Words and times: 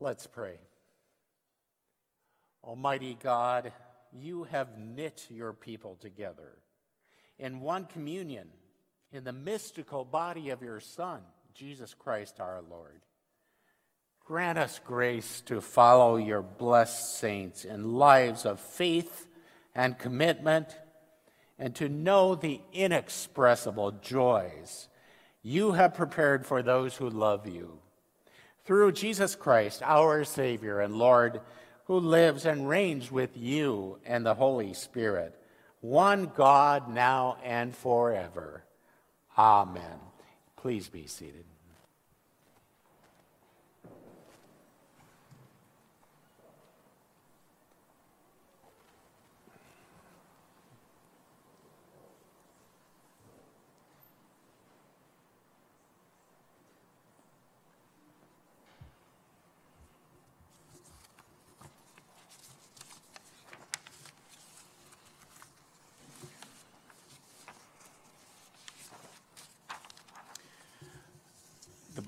Let's 0.00 0.26
pray. 0.26 0.56
Almighty 2.64 3.18
God, 3.22 3.72
you 4.12 4.44
have 4.44 4.78
knit 4.78 5.26
your 5.28 5.52
people 5.52 5.96
together 6.00 6.56
in 7.38 7.60
one 7.60 7.84
communion 7.84 8.48
in 9.12 9.24
the 9.24 9.32
mystical 9.32 10.04
body 10.06 10.50
of 10.50 10.62
your 10.62 10.80
Son, 10.80 11.20
Jesus 11.54 11.94
Christ 11.94 12.40
our 12.40 12.62
Lord. 12.62 13.02
Grant 14.24 14.58
us 14.58 14.80
grace 14.82 15.42
to 15.42 15.60
follow 15.60 16.16
your 16.16 16.42
blessed 16.42 17.18
saints 17.18 17.64
in 17.64 17.94
lives 17.94 18.46
of 18.46 18.58
faith 18.58 19.26
and 19.74 19.98
commitment, 19.98 20.68
and 21.58 21.74
to 21.76 21.88
know 21.88 22.34
the 22.34 22.60
inexpressible 22.72 23.92
joys 23.92 24.88
you 25.42 25.72
have 25.72 25.94
prepared 25.94 26.46
for 26.46 26.62
those 26.62 26.96
who 26.96 27.10
love 27.10 27.46
you. 27.46 27.80
Through 28.70 28.92
Jesus 28.92 29.34
Christ, 29.34 29.82
our 29.82 30.22
Savior 30.22 30.78
and 30.78 30.94
Lord, 30.94 31.40
who 31.86 31.98
lives 31.98 32.46
and 32.46 32.68
reigns 32.68 33.10
with 33.10 33.36
you 33.36 33.98
and 34.06 34.24
the 34.24 34.34
Holy 34.34 34.74
Spirit, 34.74 35.34
one 35.80 36.30
God 36.36 36.88
now 36.88 37.38
and 37.42 37.74
forever. 37.74 38.62
Amen. 39.36 39.98
Please 40.54 40.88
be 40.88 41.08
seated. 41.08 41.46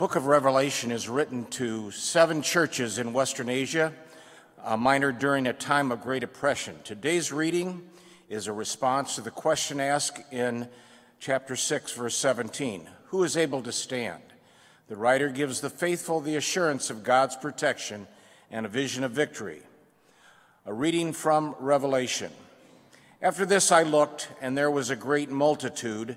Book 0.03 0.17
of 0.17 0.27
Revelation 0.27 0.91
is 0.91 1.09
written 1.09 1.45
to 1.45 1.89
seven 1.93 2.43
churches 2.43 2.99
in 2.99 3.13
Western 3.13 3.49
Asia, 3.49 3.93
uh, 4.65 4.77
minor 4.77 5.13
during 5.13 5.47
a 5.47 5.53
time 5.53 5.93
of 5.93 6.03
great 6.03 6.25
oppression. 6.25 6.75
Today's 6.83 7.31
reading 7.31 7.89
is 8.29 8.49
a 8.49 8.53
response 8.53 9.15
to 9.15 9.21
the 9.21 9.31
question 9.31 9.79
asked 9.79 10.21
in 10.33 10.69
chapter 11.21 11.55
6, 11.55 11.93
verse 11.93 12.17
17 12.17 12.89
Who 13.11 13.23
is 13.23 13.37
able 13.37 13.63
to 13.63 13.71
stand? 13.71 14.25
The 14.89 14.97
writer 14.97 15.29
gives 15.29 15.61
the 15.61 15.71
faithful 15.71 16.19
the 16.19 16.35
assurance 16.35 16.91
of 16.91 17.05
God's 17.05 17.37
protection 17.37 18.09
and 18.51 18.67
a 18.67 18.69
vision 18.69 19.05
of 19.05 19.13
victory. 19.13 19.63
A 20.67 20.75
reading 20.75 21.13
from 21.13 21.55
Revelation. 21.61 22.33
After 23.23 23.47
this 23.47 23.71
I 23.71 23.85
looked, 23.85 24.31
and 24.41 24.59
there 24.59 24.69
was 24.69 24.91
a 24.91 24.97
great 24.97 25.31
multitude 25.31 26.17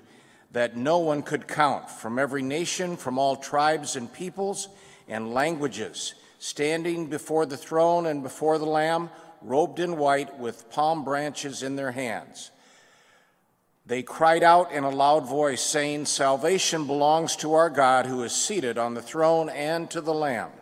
that 0.56 0.74
no 0.74 0.96
one 0.96 1.20
could 1.20 1.46
count 1.46 1.90
from 1.90 2.18
every 2.18 2.40
nation, 2.40 2.96
from 2.96 3.18
all 3.18 3.36
tribes 3.36 3.94
and 3.94 4.10
peoples 4.10 4.70
and 5.06 5.34
languages, 5.34 6.14
standing 6.38 7.08
before 7.08 7.44
the 7.44 7.58
throne 7.58 8.06
and 8.06 8.22
before 8.22 8.56
the 8.56 8.64
Lamb, 8.64 9.10
robed 9.42 9.80
in 9.80 9.98
white 9.98 10.38
with 10.38 10.70
palm 10.70 11.04
branches 11.04 11.62
in 11.62 11.76
their 11.76 11.92
hands. 11.92 12.50
They 13.84 14.02
cried 14.02 14.42
out 14.42 14.72
in 14.72 14.82
a 14.82 14.88
loud 14.88 15.28
voice, 15.28 15.60
saying, 15.60 16.06
Salvation 16.06 16.86
belongs 16.86 17.36
to 17.36 17.52
our 17.52 17.68
God 17.68 18.06
who 18.06 18.22
is 18.22 18.32
seated 18.32 18.78
on 18.78 18.94
the 18.94 19.02
throne 19.02 19.50
and 19.50 19.90
to 19.90 20.00
the 20.00 20.14
Lamb. 20.14 20.52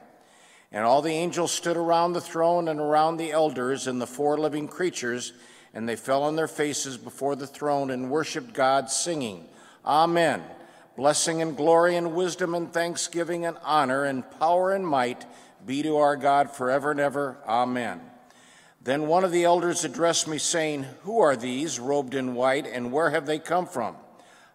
And 0.73 0.85
all 0.85 1.03
the 1.03 1.13
angels 1.13 1.53
stood 1.53 1.77
around 1.77 2.15
the 2.15 2.21
throne 2.21 2.67
and 2.67 2.81
around 2.81 3.19
the 3.19 3.31
elders 3.31 3.87
and 3.87 4.01
the 4.01 4.09
four 4.09 4.39
living 4.39 4.67
creatures, 4.67 5.35
and 5.73 5.89
they 5.89 5.95
fell 5.95 6.25
on 6.25 6.35
their 6.35 6.49
faces 6.49 6.97
before 6.97 7.37
the 7.37 7.47
throne 7.47 7.93
and 7.93 8.11
worshiped 8.11 8.55
God, 8.55 8.91
singing, 8.91 9.47
Amen. 9.87 10.43
Blessing 10.97 11.43
and 11.43 11.57
glory 11.57 11.97
and 11.97 12.15
wisdom 12.15 12.55
and 12.55 12.73
thanksgiving 12.73 13.45
and 13.45 13.57
honor 13.65 14.05
and 14.05 14.29
power 14.39 14.73
and 14.73 14.87
might 14.87 15.27
be 15.67 15.83
to 15.83 15.97
our 15.97 16.17
God 16.17 16.51
forever 16.51 16.91
and 16.91 17.01
ever. 17.01 17.37
Amen. 17.47 18.01
Then 18.83 19.07
one 19.07 19.25
of 19.25 19.33
the 19.33 19.45
elders 19.45 19.85
addressed 19.85 20.29
me, 20.29 20.39
saying, 20.39 20.85
Who 21.03 21.19
are 21.21 21.37
these, 21.37 21.81
robed 21.81 22.15
in 22.15 22.35
white, 22.35 22.67
and 22.67 22.93
where 22.93 23.11
have 23.11 23.27
they 23.27 23.39
come 23.39 23.67
from? 23.67 23.97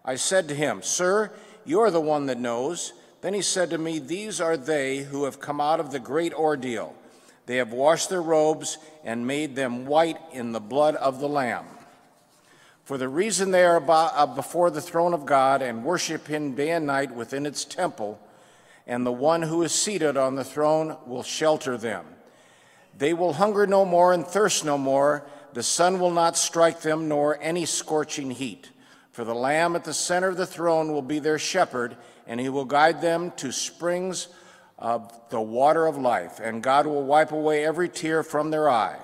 I 0.04 0.14
said 0.14 0.48
to 0.48 0.54
him, 0.54 0.82
Sir, 0.82 1.32
you 1.64 1.80
are 1.80 1.90
the 1.90 2.00
one 2.00 2.26
that 2.26 2.38
knows. 2.38 2.92
Then 3.20 3.34
he 3.34 3.42
said 3.42 3.70
to 3.70 3.78
me, 3.78 3.98
These 3.98 4.40
are 4.40 4.56
they 4.56 4.98
who 4.98 5.24
have 5.24 5.40
come 5.40 5.60
out 5.60 5.80
of 5.80 5.90
the 5.90 5.98
great 5.98 6.32
ordeal. 6.32 6.94
They 7.46 7.56
have 7.56 7.72
washed 7.72 8.08
their 8.08 8.22
robes 8.22 8.78
and 9.04 9.26
made 9.26 9.56
them 9.56 9.86
white 9.86 10.18
in 10.32 10.52
the 10.52 10.60
blood 10.60 10.94
of 10.94 11.18
the 11.18 11.28
Lamb. 11.28 11.66
For 12.90 12.98
the 12.98 13.08
reason 13.08 13.52
they 13.52 13.62
are 13.62 13.80
uh, 13.88 14.26
before 14.26 14.68
the 14.68 14.80
throne 14.80 15.14
of 15.14 15.24
God 15.24 15.62
and 15.62 15.84
worship 15.84 16.26
Him 16.26 16.56
day 16.56 16.72
and 16.72 16.88
night 16.88 17.14
within 17.14 17.46
its 17.46 17.64
temple, 17.64 18.18
and 18.84 19.06
the 19.06 19.12
one 19.12 19.42
who 19.42 19.62
is 19.62 19.70
seated 19.70 20.16
on 20.16 20.34
the 20.34 20.42
throne 20.42 20.96
will 21.06 21.22
shelter 21.22 21.76
them. 21.76 22.04
They 22.98 23.14
will 23.14 23.34
hunger 23.34 23.64
no 23.64 23.84
more 23.84 24.12
and 24.12 24.26
thirst 24.26 24.64
no 24.64 24.76
more. 24.76 25.24
The 25.52 25.62
sun 25.62 26.00
will 26.00 26.10
not 26.10 26.36
strike 26.36 26.80
them, 26.80 27.06
nor 27.06 27.40
any 27.40 27.64
scorching 27.64 28.32
heat. 28.32 28.72
For 29.12 29.22
the 29.22 29.36
Lamb 29.36 29.76
at 29.76 29.84
the 29.84 29.94
center 29.94 30.26
of 30.26 30.36
the 30.36 30.44
throne 30.44 30.90
will 30.90 31.00
be 31.00 31.20
their 31.20 31.38
shepherd, 31.38 31.96
and 32.26 32.40
he 32.40 32.48
will 32.48 32.64
guide 32.64 33.00
them 33.00 33.30
to 33.36 33.52
springs 33.52 34.26
of 34.80 35.12
the 35.30 35.40
water 35.40 35.86
of 35.86 35.96
life, 35.96 36.40
and 36.42 36.60
God 36.60 36.88
will 36.88 37.04
wipe 37.04 37.30
away 37.30 37.64
every 37.64 37.88
tear 37.88 38.24
from 38.24 38.50
their 38.50 38.68
eye. 38.68 38.98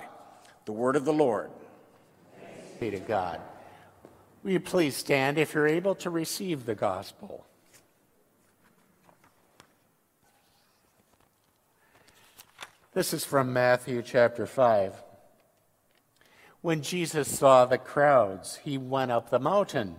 The 0.65 0.73
word 0.73 0.97
of 0.97 1.05
the 1.05 1.13
Lord. 1.13 1.51
Be 2.81 2.91
to 2.91 2.99
God. 2.99 3.39
Will 4.47 4.53
you 4.53 4.59
please 4.61 4.95
stand 4.95 5.37
if 5.37 5.53
you're 5.53 5.67
able 5.67 5.93
to 5.95 6.09
receive 6.09 6.65
the 6.65 6.73
gospel? 6.73 7.45
This 12.93 13.11
is 13.11 13.25
from 13.25 13.51
Matthew 13.51 14.01
chapter 14.01 14.45
5. 14.45 15.03
When 16.61 16.81
Jesus 16.81 17.27
saw 17.27 17.65
the 17.65 17.77
crowds, 17.77 18.55
he 18.63 18.77
went 18.77 19.11
up 19.11 19.29
the 19.29 19.37
mountain, 19.37 19.97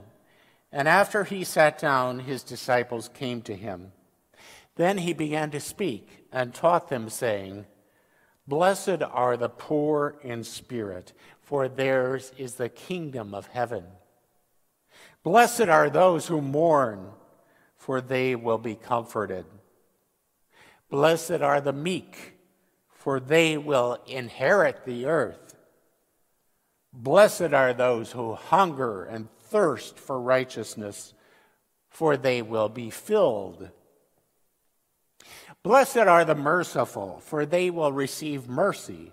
and 0.73 0.89
after 0.89 1.25
he 1.25 1.45
sat 1.45 1.79
down, 1.79 2.21
his 2.21 2.43
disciples 2.43 3.11
came 3.11 3.43
to 3.43 3.55
him. 3.55 3.93
Then 4.77 4.97
he 4.97 5.13
began 5.13 5.51
to 5.51 5.61
speak 5.61 6.25
and 6.33 6.55
taught 6.55 6.89
them, 6.89 7.11
saying, 7.11 7.67
Blessed 8.47 9.03
are 9.03 9.37
the 9.37 9.51
poor 9.51 10.17
in 10.23 10.43
spirit, 10.43 11.13
for 11.43 11.69
theirs 11.69 12.33
is 12.39 12.55
the 12.55 12.71
kingdom 12.71 13.35
of 13.35 13.49
heaven. 13.49 13.85
Blessed 15.23 15.69
are 15.69 15.91
those 15.91 16.27
who 16.27 16.41
mourn, 16.41 17.11
for 17.77 18.01
they 18.01 18.35
will 18.35 18.59
be 18.59 18.75
comforted. 18.75 19.45
Blessed 20.91 21.43
are 21.43 21.61
the 21.61 21.73
meek, 21.73 22.35
for 22.89 23.21
they 23.21 23.59
will 23.59 23.99
inherit 24.07 24.85
the 24.85 25.07
earth. 25.07 25.57
Blessed 26.93 27.53
are 27.53 27.75
those 27.75 28.13
who 28.13 28.35
hunger 28.35 29.05
and 29.05 29.29
thirst 29.41 29.99
for 29.99 30.21
righteousness, 30.21 31.15
for 31.89 32.17
they 32.17 32.43
will 32.43 32.69
be 32.69 32.91
filled. 32.91 33.71
Blessed 35.63 35.99
are 35.99 36.25
the 36.25 36.35
merciful, 36.35 37.21
for 37.21 37.45
they 37.45 37.71
will 37.71 37.93
receive 37.93 38.49
mercy. 38.49 39.13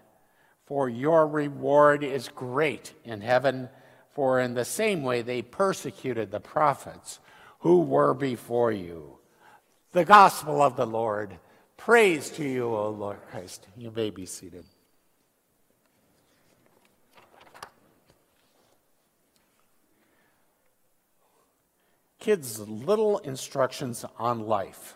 for 0.71 0.87
your 0.87 1.27
reward 1.27 2.01
is 2.01 2.29
great 2.29 2.93
in 3.03 3.19
heaven 3.19 3.67
for 4.07 4.39
in 4.39 4.53
the 4.53 4.63
same 4.63 5.03
way 5.03 5.21
they 5.21 5.41
persecuted 5.41 6.31
the 6.31 6.39
prophets 6.39 7.19
who 7.59 7.81
were 7.81 8.13
before 8.13 8.71
you. 8.71 9.17
The 9.91 10.05
gospel 10.05 10.61
of 10.61 10.77
the 10.77 10.85
Lord. 10.85 11.37
Praise 11.75 12.29
to 12.29 12.45
you, 12.47 12.67
O 12.67 12.89
Lord 12.89 13.17
Christ. 13.29 13.67
You 13.75 13.91
may 13.91 14.11
be 14.11 14.25
seated. 14.25 14.63
Kids' 22.17 22.61
little 22.61 23.17
instructions 23.17 24.05
on 24.17 24.47
life. 24.47 24.95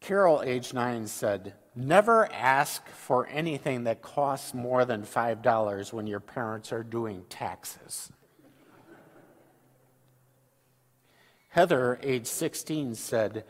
Carol, 0.00 0.42
age 0.44 0.74
nine, 0.74 1.06
said, 1.06 1.54
Never 1.74 2.30
ask 2.32 2.86
for 2.88 3.26
anything 3.28 3.84
that 3.84 4.02
costs 4.02 4.52
more 4.52 4.84
than 4.84 5.02
$5 5.02 5.92
when 5.92 6.06
your 6.06 6.20
parents 6.20 6.72
are 6.72 6.82
doing 6.82 7.24
taxes. 7.30 8.12
Heather, 11.48 11.98
age 12.02 12.26
16, 12.26 12.94
said, 12.94 13.44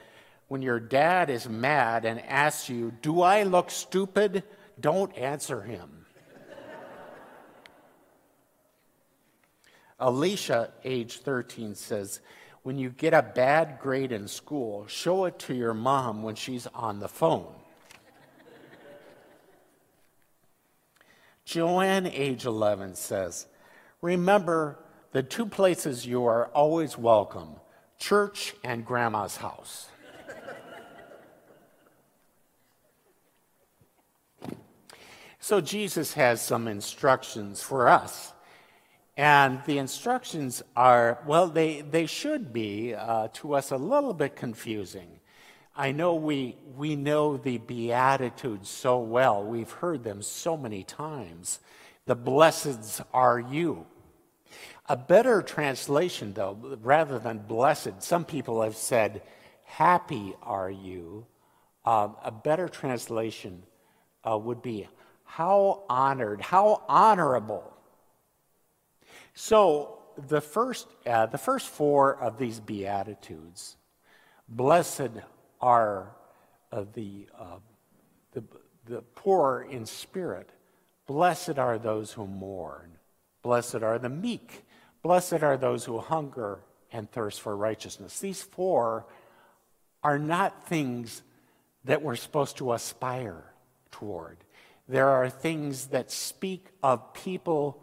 When 0.48 0.62
your 0.62 0.78
dad 0.78 1.30
is 1.30 1.48
mad 1.48 2.04
and 2.04 2.20
asks 2.20 2.68
you, 2.68 2.92
Do 3.02 3.22
I 3.22 3.42
look 3.42 3.70
stupid? 3.70 4.44
Don't 4.78 5.16
answer 5.16 5.62
him. 5.62 6.06
Alicia, 9.98 10.72
age 10.84 11.20
13, 11.20 11.76
says, 11.76 12.20
when 12.62 12.78
you 12.78 12.90
get 12.90 13.12
a 13.12 13.22
bad 13.22 13.78
grade 13.80 14.12
in 14.12 14.28
school, 14.28 14.86
show 14.86 15.24
it 15.24 15.38
to 15.40 15.54
your 15.54 15.74
mom 15.74 16.22
when 16.22 16.36
she's 16.36 16.66
on 16.68 17.00
the 17.00 17.08
phone. 17.08 17.54
Joanne, 21.44 22.06
age 22.06 22.44
11, 22.44 22.94
says, 22.94 23.46
Remember 24.00 24.78
the 25.12 25.22
two 25.22 25.46
places 25.46 26.06
you 26.06 26.24
are 26.24 26.46
always 26.48 26.96
welcome 26.96 27.56
church 27.98 28.54
and 28.64 28.84
grandma's 28.84 29.36
house. 29.36 29.88
so 35.38 35.60
Jesus 35.60 36.14
has 36.14 36.40
some 36.40 36.66
instructions 36.66 37.62
for 37.62 37.88
us 37.88 38.32
and 39.16 39.62
the 39.66 39.78
instructions 39.78 40.62
are, 40.74 41.18
well, 41.26 41.46
they, 41.46 41.82
they 41.82 42.06
should 42.06 42.52
be 42.52 42.94
uh, 42.94 43.28
to 43.34 43.54
us 43.54 43.70
a 43.70 43.76
little 43.76 44.14
bit 44.14 44.36
confusing. 44.36 45.20
I 45.74 45.92
know 45.92 46.14
we, 46.14 46.56
we 46.76 46.96
know 46.96 47.36
the 47.36 47.58
Beatitudes 47.58 48.68
so 48.68 48.98
well, 48.98 49.44
we've 49.44 49.70
heard 49.70 50.04
them 50.04 50.22
so 50.22 50.56
many 50.56 50.84
times. 50.84 51.60
The 52.06 52.16
blesseds 52.16 53.04
are 53.12 53.40
you. 53.40 53.86
A 54.88 54.96
better 54.96 55.40
translation, 55.42 56.34
though, 56.34 56.58
rather 56.82 57.18
than 57.18 57.38
blessed, 57.38 58.02
some 58.02 58.24
people 58.24 58.62
have 58.62 58.76
said, 58.76 59.22
happy 59.64 60.34
are 60.42 60.70
you. 60.70 61.26
Uh, 61.84 62.08
a 62.22 62.30
better 62.30 62.68
translation 62.68 63.62
uh, 64.28 64.36
would 64.36 64.62
be, 64.62 64.88
how 65.24 65.84
honored, 65.88 66.40
how 66.40 66.82
honorable 66.88 67.72
so 69.34 69.98
the 70.28 70.40
first, 70.40 70.88
uh, 71.06 71.26
the 71.26 71.38
first 71.38 71.68
four 71.68 72.16
of 72.16 72.38
these 72.38 72.60
beatitudes, 72.60 73.76
blessed 74.48 75.10
are 75.62 76.10
uh, 76.72 76.84
the, 76.94 77.28
uh, 77.38 77.58
the 78.32 78.42
the 78.86 79.02
poor 79.14 79.66
in 79.68 79.86
spirit, 79.86 80.50
blessed 81.06 81.58
are 81.58 81.78
those 81.78 82.12
who 82.12 82.26
mourn, 82.26 82.98
blessed 83.42 83.76
are 83.76 83.98
the 83.98 84.08
meek, 84.08 84.64
blessed 85.02 85.42
are 85.42 85.56
those 85.56 85.84
who 85.84 85.98
hunger 85.98 86.60
and 86.92 87.10
thirst 87.10 87.40
for 87.40 87.56
righteousness. 87.56 88.18
These 88.18 88.42
four 88.42 89.06
are 90.02 90.18
not 90.18 90.66
things 90.66 91.22
that 91.84 92.02
we're 92.02 92.16
supposed 92.16 92.58
to 92.58 92.72
aspire 92.72 93.44
toward. 93.90 94.38
There 94.88 95.08
are 95.08 95.30
things 95.30 95.86
that 95.88 96.10
speak 96.10 96.66
of 96.82 97.14
people 97.14 97.82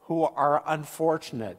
who 0.00 0.24
are 0.24 0.62
unfortunate 0.66 1.58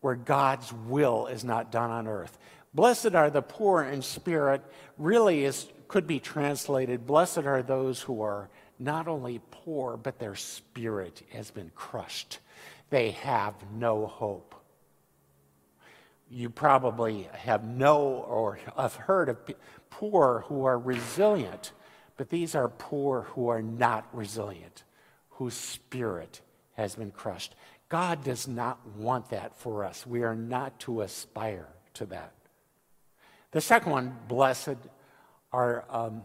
where 0.00 0.16
God's 0.16 0.72
will 0.72 1.26
is 1.26 1.44
not 1.44 1.72
done 1.72 1.90
on 1.90 2.06
earth. 2.06 2.36
Blessed 2.76 3.14
are 3.14 3.30
the 3.30 3.40
poor 3.40 3.82
in 3.82 4.02
spirit, 4.02 4.60
really 4.98 5.46
is, 5.46 5.66
could 5.88 6.06
be 6.06 6.20
translated 6.20 7.06
blessed 7.06 7.38
are 7.38 7.62
those 7.62 8.02
who 8.02 8.20
are 8.20 8.50
not 8.78 9.08
only 9.08 9.40
poor, 9.50 9.96
but 9.96 10.18
their 10.18 10.34
spirit 10.34 11.22
has 11.30 11.50
been 11.50 11.72
crushed. 11.74 12.38
They 12.90 13.12
have 13.12 13.54
no 13.72 14.06
hope. 14.06 14.54
You 16.28 16.50
probably 16.50 17.30
have 17.32 17.64
no 17.64 17.98
or 17.98 18.58
have 18.76 18.94
heard 18.94 19.30
of 19.30 19.38
poor 19.88 20.44
who 20.48 20.66
are 20.66 20.78
resilient, 20.78 21.72
but 22.18 22.28
these 22.28 22.54
are 22.54 22.68
poor 22.68 23.22
who 23.30 23.48
are 23.48 23.62
not 23.62 24.06
resilient, 24.12 24.84
whose 25.30 25.54
spirit 25.54 26.42
has 26.74 26.94
been 26.94 27.10
crushed. 27.10 27.54
God 27.88 28.22
does 28.22 28.46
not 28.46 28.86
want 28.98 29.30
that 29.30 29.56
for 29.56 29.82
us. 29.82 30.06
We 30.06 30.24
are 30.24 30.36
not 30.36 30.78
to 30.80 31.00
aspire 31.00 31.68
to 31.94 32.04
that. 32.06 32.34
The 33.52 33.60
second 33.60 33.92
one, 33.92 34.16
blessed 34.28 34.76
are, 35.52 35.84
um, 35.88 36.22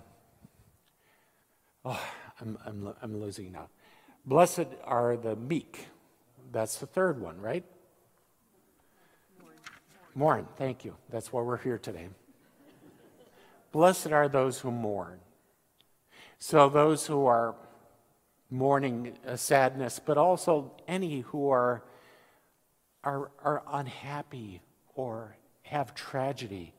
oh, 1.85 2.01
I'm, 2.39 2.57
I'm, 2.65 2.93
I'm 3.01 3.19
losing 3.19 3.51
now. 3.51 3.69
Blessed 4.25 4.67
are 4.83 5.17
the 5.17 5.35
meek. 5.35 5.87
That's 6.51 6.77
the 6.77 6.85
third 6.85 7.21
one, 7.21 7.39
right? 7.39 7.63
Mourn. 10.13 10.47
Thank 10.57 10.83
you. 10.83 10.95
That's 11.09 11.31
why 11.31 11.41
we're 11.41 11.57
here 11.57 11.77
today. 11.77 12.09
Blessed 13.71 14.11
are 14.11 14.27
those 14.27 14.59
who 14.59 14.71
mourn. 14.71 15.19
So, 16.39 16.67
those 16.67 17.05
who 17.07 17.27
are 17.27 17.55
mourning 18.49 19.17
a 19.25 19.37
sadness, 19.37 19.99
but 20.03 20.17
also 20.17 20.73
any 20.87 21.21
who 21.21 21.49
are, 21.49 21.83
are, 23.03 23.31
are 23.43 23.63
unhappy 23.71 24.61
or 24.95 25.37
have 25.63 25.95
tragedy. 25.95 26.73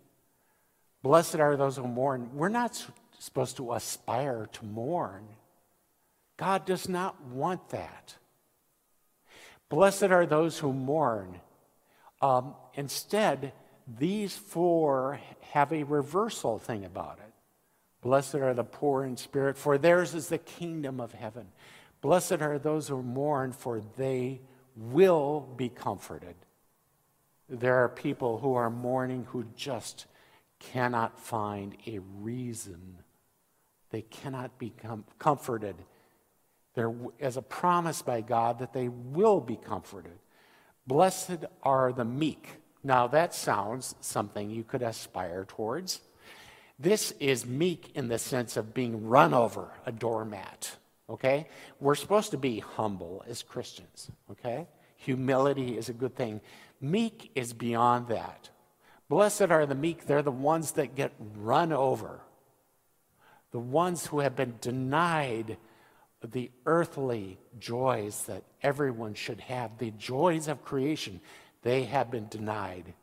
Blessed 1.03 1.37
are 1.37 1.57
those 1.57 1.77
who 1.77 1.87
mourn. 1.87 2.31
We're 2.35 2.49
not 2.49 2.85
supposed 3.19 3.57
to 3.57 3.73
aspire 3.73 4.49
to 4.53 4.65
mourn. 4.65 5.27
God 6.37 6.65
does 6.65 6.89
not 6.89 7.21
want 7.27 7.69
that. 7.71 8.17
Blessed 9.69 10.05
are 10.05 10.27
those 10.27 10.59
who 10.59 10.73
mourn. 10.73 11.41
Um, 12.21 12.55
instead, 12.75 13.53
these 13.99 14.37
four 14.37 15.21
have 15.53 15.73
a 15.73 15.83
reversal 15.83 16.59
thing 16.59 16.85
about 16.85 17.19
it. 17.19 17.33
Blessed 18.01 18.37
are 18.37 18.55
the 18.55 18.65
poor 18.65 19.05
in 19.05 19.17
spirit, 19.17 19.57
for 19.57 19.79
theirs 19.79 20.15
is 20.15 20.29
the 20.29 20.39
kingdom 20.39 21.01
of 21.01 21.13
heaven. 21.13 21.49
Blessed 22.01 22.43
are 22.43 22.59
those 22.59 22.89
who 22.89 23.03
mourn, 23.03 23.53
for 23.53 23.81
they 23.97 24.41
will 24.77 25.49
be 25.57 25.69
comforted. 25.69 26.35
There 27.49 27.77
are 27.77 27.89
people 27.89 28.39
who 28.39 28.55
are 28.55 28.71
mourning 28.71 29.27
who 29.31 29.45
just 29.57 30.07
cannot 30.71 31.19
find 31.19 31.77
a 31.87 31.99
reason. 32.21 32.99
They 33.91 34.03
cannot 34.03 34.59
be 34.59 34.71
com- 34.71 35.05
comforted. 35.19 35.77
There 36.75 36.95
is 37.19 37.37
a 37.37 37.43
promise 37.43 38.03
by 38.03 38.23
God 38.23 38.61
that 38.61 38.73
they 38.73 38.89
will 38.89 39.41
be 39.41 39.57
comforted. 39.57 40.19
Blessed 40.87 41.45
are 41.63 41.93
the 41.93 42.05
meek. 42.05 42.49
Now, 42.83 43.07
that 43.09 43.35
sounds 43.35 43.95
something 44.01 44.51
you 44.51 44.65
could 44.65 44.83
aspire 44.83 45.45
towards. 45.45 46.01
This 46.79 47.13
is 47.21 47.47
meek 47.47 47.93
in 47.95 48.09
the 48.09 48.19
sense 48.19 48.57
of 48.57 48.75
being 48.75 49.07
run 49.07 49.35
over, 49.35 49.69
a 49.87 49.93
doormat, 49.93 50.77
okay? 51.09 51.49
We're 51.79 51.95
supposed 51.95 52.33
to 52.33 52.39
be 52.39 52.59
humble 52.59 53.23
as 53.29 53.43
Christians, 53.43 54.11
okay? 54.31 54.67
Humility 54.97 55.77
is 55.77 55.89
a 55.89 55.93
good 55.93 56.17
thing. 56.17 56.41
Meek 56.81 57.31
is 57.37 57.53
beyond 57.53 58.09
that. 58.09 58.49
Blessed 59.09 59.51
are 59.51 59.67
the 59.67 59.75
meek, 59.75 60.07
they're 60.07 60.23
the 60.23 60.31
ones 60.31 60.73
that 60.73 60.95
get 60.95 61.13
run 61.37 61.73
over, 61.73 62.21
the 63.51 63.59
ones 63.59 64.07
who 64.07 64.21
have 64.21 64.37
been 64.37 64.55
denied 64.61 65.59
the 66.25 66.51
earthly 66.67 67.37
joys 67.59 68.25
that 68.27 68.45
everyone 68.63 69.13
should 69.13 69.41
have, 69.41 69.79
the 69.79 69.91
joys 69.93 70.47
of 70.47 70.65
creation, 70.65 71.21
they 71.63 71.83
have 71.83 72.11
been 72.11 72.29
denied. 72.29 72.95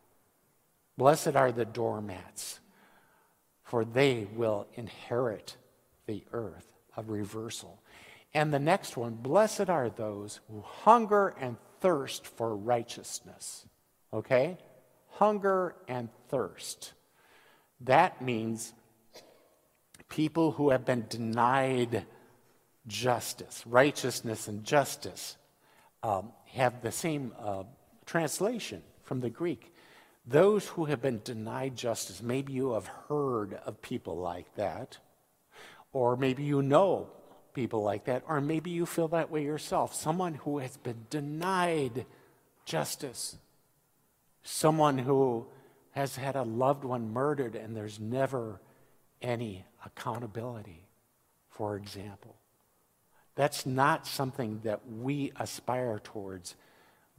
Blessed 0.98 1.36
are 1.36 1.51
the 1.51 1.65
doormats 1.65 2.60
for 3.70 3.86
they 3.86 4.27
will 4.36 4.65
inherit 4.74 5.56
the 6.08 6.24
earth, 6.34 6.74
a 6.98 7.03
reversal. 7.03 7.79
And 8.34 8.51
the 8.51 8.58
next 8.58 8.98
one, 8.98 9.13
blessed 9.13 9.70
are 9.70 9.91
those 9.91 10.39
who 10.50 10.62
hunger 10.62 11.36
and 11.39 11.56
thirst 11.79 12.25
for 12.25 12.56
righteousness. 12.56 13.68
Okay? 14.12 14.58
Hunger 15.20 15.76
and 15.90 16.08
thirst. 16.30 16.94
That 17.82 18.22
means 18.22 18.74
people 20.08 20.52
who 20.52 20.70
have 20.70 20.86
been 20.86 21.08
denied 21.10 22.06
justice, 22.88 23.62
righteousness 23.66 24.48
and 24.48 24.64
justice, 24.64 25.36
um, 26.04 26.32
have 26.46 26.82
the 26.82 26.94
same 26.94 27.34
uh, 27.38 27.64
translation 28.06 28.82
from 29.04 29.20
the 29.20 29.30
Greek. 29.30 29.74
Those 30.26 30.66
who 30.68 30.86
have 30.86 31.02
been 31.02 31.20
denied 31.22 31.76
justice, 31.76 32.22
maybe 32.22 32.54
you 32.54 32.72
have 32.72 32.88
heard 33.10 33.56
of 33.66 33.82
people 33.82 34.16
like 34.16 34.56
that, 34.56 35.00
or 35.92 36.16
maybe 36.16 36.44
you 36.44 36.62
know 36.62 37.10
people 37.54 37.84
like 37.84 38.06
that, 38.06 38.24
or 38.26 38.40
maybe 38.40 38.70
you 38.70 38.86
feel 38.86 39.10
that 39.10 39.30
way 39.30 39.44
yourself. 39.44 39.94
Someone 39.94 40.36
who 40.36 40.60
has 40.60 40.78
been 40.78 41.08
denied 41.10 42.06
justice, 42.64 43.36
someone 44.50 44.98
who 44.98 45.46
has 45.91 46.15
had 46.15 46.36
a 46.36 46.41
loved 46.41 46.84
one 46.84 47.13
murdered 47.13 47.56
and 47.56 47.75
there's 47.75 48.00
never 48.00 48.60
any 49.22 49.63
accountability, 49.86 50.88
for 51.50 51.75
example. 51.75 52.36
That's 53.36 53.65
not 53.65 54.08
something 54.08 54.62
that 54.63 54.82
we 54.89 55.32
aspire 55.39 56.00
towards, 56.03 56.56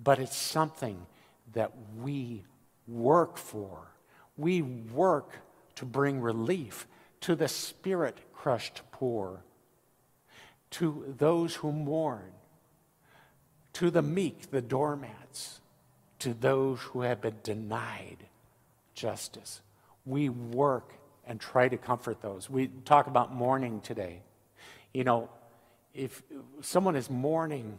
but 0.02 0.18
it's 0.18 0.36
something 0.36 1.06
that 1.52 1.72
we 1.96 2.44
work 2.88 3.36
for. 3.36 3.92
We 4.36 4.62
work 4.62 5.34
to 5.76 5.84
bring 5.84 6.20
relief 6.20 6.88
to 7.20 7.36
the 7.36 7.48
spirit 7.48 8.18
crushed 8.34 8.82
poor, 8.90 9.44
to 10.72 11.14
those 11.16 11.54
who 11.54 11.70
mourn, 11.70 12.32
to 13.74 13.90
the 13.90 14.02
meek, 14.02 14.50
the 14.50 14.62
doormats, 14.62 15.60
to 16.20 16.34
those 16.34 16.80
who 16.80 17.02
have 17.02 17.20
been 17.20 17.36
denied 17.42 18.18
justice. 18.94 19.60
We 20.06 20.28
work 20.28 20.92
and 21.26 21.40
try 21.40 21.68
to 21.68 21.76
comfort 21.76 22.20
those. 22.20 22.48
We 22.48 22.68
talk 22.84 23.06
about 23.06 23.34
mourning 23.34 23.80
today. 23.80 24.22
You 24.92 25.04
know, 25.04 25.30
if 25.94 26.22
someone 26.60 26.96
is 26.96 27.10
mourning, 27.10 27.78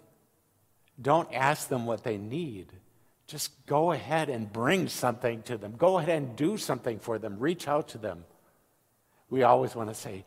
don't 1.01 1.31
ask 1.33 1.67
them 1.67 1.85
what 1.85 2.03
they 2.03 2.17
need. 2.17 2.67
Just 3.27 3.65
go 3.65 3.91
ahead 3.91 4.29
and 4.29 4.51
bring 4.51 4.87
something 4.87 5.41
to 5.43 5.57
them. 5.57 5.75
Go 5.77 5.97
ahead 5.97 6.17
and 6.17 6.35
do 6.35 6.57
something 6.57 6.99
for 6.99 7.17
them. 7.17 7.39
Reach 7.39 7.67
out 7.67 7.89
to 7.89 7.97
them. 7.97 8.25
We 9.29 9.43
always 9.43 9.75
want 9.75 9.89
to 9.89 9.95
say, 9.95 10.25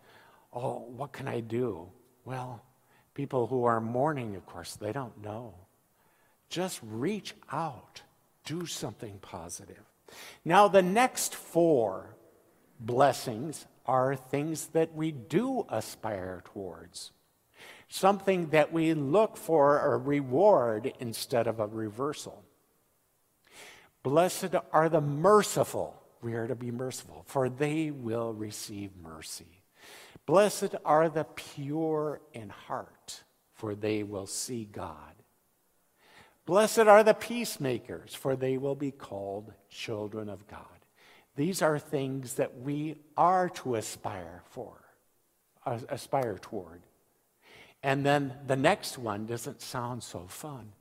Oh, 0.53 0.85
what 0.97 1.13
can 1.13 1.27
I 1.27 1.41
do? 1.41 1.89
Well, 2.25 2.63
people 3.15 3.49
who 3.49 3.65
are 3.65 3.81
mourning, 3.81 4.37
of 4.37 4.47
course, 4.47 4.77
they 4.77 4.93
don't 4.93 5.21
know. 5.23 5.55
Just 6.55 6.79
reach 6.85 7.35
out, 7.51 8.03
do 8.45 8.65
something 8.65 9.19
positive. 9.19 9.83
Now, 10.45 10.69
the 10.69 10.83
next 10.83 11.35
four 11.35 12.15
blessings 12.79 13.67
are 13.87 14.15
things 14.15 14.69
that 14.69 14.95
we 14.95 15.11
do 15.11 15.67
aspire 15.69 16.45
towards, 16.45 17.11
something 17.89 18.51
that 18.51 18.73
we 18.73 18.95
look 18.95 19.37
for 19.37 19.81
a 19.81 19.99
reward 19.99 20.93
instead 21.01 21.49
of 21.49 21.59
a 21.59 21.67
reversal. 21.67 22.45
Blessed 24.05 24.55
are 24.71 24.89
the 24.89 25.01
merciful. 25.01 26.01
We 26.23 26.35
are 26.35 26.47
to 26.47 26.55
be 26.55 26.71
merciful, 26.71 27.25
for 27.27 27.49
they 27.49 27.91
will 27.91 28.33
receive 28.33 28.93
mercy. 29.03 29.65
Blessed 30.25 30.77
are 30.85 31.09
the 31.09 31.25
pure 31.25 32.21
in 32.33 32.51
heart, 32.51 33.25
for 33.55 33.75
they 33.75 34.05
will 34.05 34.29
see 34.29 34.69
God. 34.71 35.14
Blessed 36.47 36.81
are 36.81 37.03
the 37.03 37.15
peacemakers, 37.15 38.15
for 38.15 38.37
they 38.37 38.59
will 38.59 38.75
be 38.75 38.91
called 38.91 39.53
children 39.71 40.29
of 40.29 40.47
God. 40.47 40.61
These 41.37 41.63
are 41.63 41.79
things 41.79 42.35
that 42.35 42.61
we 42.61 42.97
are 43.17 43.49
to 43.51 43.77
aspire 43.77 44.43
for, 44.51 44.77
uh, 45.65 45.79
aspire 45.89 46.39
toward. 46.39 46.83
And 47.83 48.05
then 48.05 48.35
the 48.47 48.57
next 48.57 48.99
one 48.99 49.27
doesn't 49.27 49.63
sound 49.63 50.03
so 50.03 50.27
fun. 50.29 50.73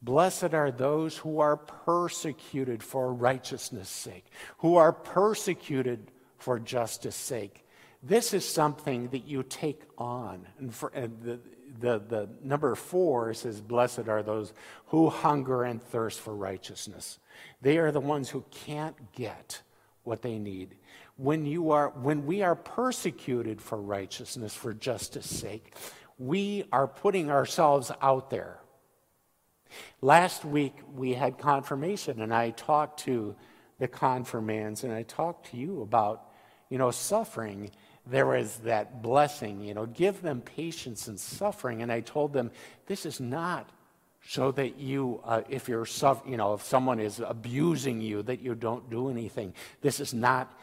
Blessed 0.00 0.54
are 0.54 0.70
those 0.70 1.18
who 1.18 1.40
are 1.40 1.56
persecuted 1.56 2.82
for 2.82 3.12
righteousness' 3.12 3.88
sake, 3.88 4.26
who 4.58 4.76
are 4.76 4.92
persecuted 4.92 6.10
for 6.38 6.58
justice' 6.58 7.16
sake. 7.16 7.64
This 8.02 8.32
is 8.32 8.44
something 8.44 9.08
that 9.08 9.26
you 9.26 9.42
take 9.42 9.82
on. 9.96 10.46
And, 10.58 10.74
for, 10.74 10.90
and 10.94 11.20
the, 11.22 11.40
the, 11.80 11.98
the 11.98 12.28
number 12.42 12.74
four 12.74 13.34
says, 13.34 13.60
Blessed 13.60 14.08
are 14.08 14.22
those 14.22 14.52
who 14.86 15.08
hunger 15.08 15.64
and 15.64 15.82
thirst 15.82 16.20
for 16.20 16.34
righteousness. 16.34 17.18
They 17.60 17.78
are 17.78 17.92
the 17.92 18.00
ones 18.00 18.28
who 18.30 18.44
can't 18.50 19.12
get 19.12 19.62
what 20.04 20.22
they 20.22 20.38
need. 20.38 20.76
When, 21.16 21.44
you 21.44 21.72
are, 21.72 21.90
when 21.90 22.24
we 22.26 22.42
are 22.42 22.54
persecuted 22.54 23.60
for 23.60 23.80
righteousness, 23.80 24.54
for 24.54 24.72
justice' 24.72 25.28
sake, 25.28 25.74
we 26.18 26.64
are 26.72 26.86
putting 26.86 27.30
ourselves 27.30 27.90
out 28.00 28.30
there. 28.30 28.58
Last 30.00 30.44
week 30.44 30.74
we 30.94 31.14
had 31.14 31.38
confirmation, 31.38 32.22
and 32.22 32.32
I 32.32 32.50
talked 32.50 33.00
to 33.00 33.36
the 33.78 33.88
confirmands, 33.88 34.84
and 34.84 34.92
I 34.92 35.02
talked 35.02 35.50
to 35.50 35.56
you 35.56 35.82
about, 35.82 36.30
you 36.70 36.78
know, 36.78 36.90
suffering. 36.90 37.70
There 38.10 38.26
was 38.26 38.56
that 38.58 39.02
blessing, 39.02 39.60
you 39.60 39.74
know, 39.74 39.86
give 39.86 40.22
them 40.22 40.40
patience 40.40 41.08
and 41.08 41.20
suffering. 41.20 41.82
And 41.82 41.92
I 41.92 42.00
told 42.00 42.32
them, 42.32 42.50
this 42.86 43.04
is 43.04 43.20
not 43.20 43.68
so 44.26 44.50
that 44.52 44.78
you, 44.78 45.20
uh, 45.24 45.42
if 45.48 45.68
you're, 45.68 45.86
you 46.26 46.36
know, 46.36 46.54
if 46.54 46.62
someone 46.62 47.00
is 47.00 47.20
abusing 47.20 48.00
you, 48.00 48.22
that 48.22 48.40
you 48.40 48.54
don't 48.54 48.88
do 48.90 49.10
anything. 49.10 49.54
This 49.80 50.00
is 50.00 50.14
not, 50.14 50.58